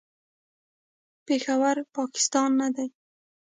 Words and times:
پېښور، 1.25 1.77
پاکستان 1.95 2.49
نه 2.61 2.67
دی. 2.75 2.87